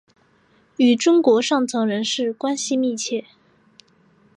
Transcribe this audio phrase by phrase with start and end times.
[0.77, 3.23] 与中国上层人士关系密切。